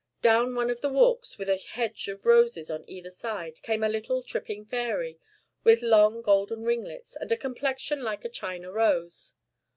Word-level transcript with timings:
Down 0.23 0.55
one 0.55 0.71
of 0.71 0.81
the 0.81 0.89
walks, 0.91 1.37
with 1.37 1.47
a 1.47 1.57
hedge 1.57 2.07
of 2.07 2.25
roses 2.25 2.71
on 2.71 2.89
either 2.89 3.11
side, 3.11 3.61
came 3.61 3.83
a 3.83 3.87
little 3.87 4.23
tripping 4.23 4.65
fairy, 4.65 5.19
with 5.63 5.83
long 5.83 6.23
golden 6.23 6.63
ringlets, 6.63 7.15
and 7.17 7.31
a 7.31 7.37
complexion 7.37 8.01
like 8.01 8.25
a 8.25 8.29
china 8.29 8.71
rose. 8.71 9.35